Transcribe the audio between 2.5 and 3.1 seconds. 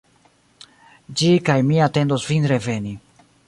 reveni.